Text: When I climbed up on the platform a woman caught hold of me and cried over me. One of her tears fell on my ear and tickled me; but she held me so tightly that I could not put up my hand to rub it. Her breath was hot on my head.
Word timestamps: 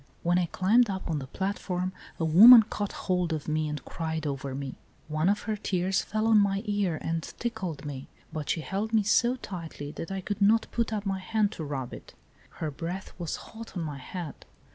When 0.23 0.39
I 0.39 0.47
climbed 0.47 0.89
up 0.89 1.07
on 1.11 1.19
the 1.19 1.27
platform 1.27 1.93
a 2.19 2.25
woman 2.25 2.63
caught 2.63 2.91
hold 3.05 3.31
of 3.33 3.47
me 3.47 3.69
and 3.69 3.85
cried 3.85 4.25
over 4.25 4.55
me. 4.55 4.73
One 5.07 5.29
of 5.29 5.41
her 5.41 5.55
tears 5.55 6.01
fell 6.01 6.25
on 6.25 6.39
my 6.39 6.63
ear 6.65 6.97
and 7.03 7.21
tickled 7.21 7.85
me; 7.85 8.07
but 8.33 8.49
she 8.49 8.61
held 8.61 8.93
me 8.95 9.03
so 9.03 9.35
tightly 9.35 9.91
that 9.91 10.09
I 10.09 10.19
could 10.19 10.41
not 10.41 10.65
put 10.71 10.91
up 10.91 11.05
my 11.05 11.19
hand 11.19 11.51
to 11.51 11.63
rub 11.63 11.93
it. 11.93 12.15
Her 12.53 12.71
breath 12.71 13.13
was 13.19 13.35
hot 13.35 13.77
on 13.77 13.83
my 13.83 13.99
head. 13.99 14.47